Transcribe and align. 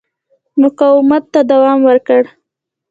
مقاومت 0.61 1.23
ته 1.33 1.39
دوام 1.51 1.79
ورکړ. 1.89 2.21